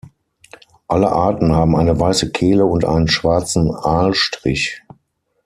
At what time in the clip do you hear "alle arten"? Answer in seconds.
0.87-1.53